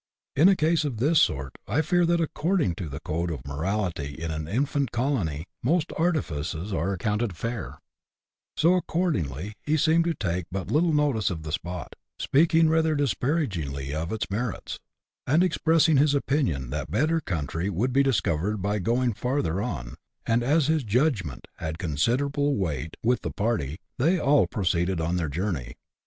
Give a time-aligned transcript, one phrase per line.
[0.35, 4.15] In a case of this sort, I fear that, according to the code of morality
[4.19, 7.77] in an infant colony, most arti fices are accounted fair;
[8.57, 13.93] so accordingly he seemed to take but little notice of the spot, speaking rather disparagingly
[13.93, 14.79] of its merits,
[15.27, 20.41] and expressing his opinion that better country would be discovered by going farther on, and,
[20.41, 25.29] as his judgment had consi derable weight with the party, they all proceeded on their
[25.29, 25.75] journey